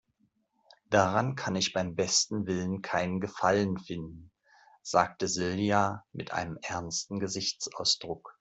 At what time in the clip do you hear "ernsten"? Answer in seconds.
6.63-7.19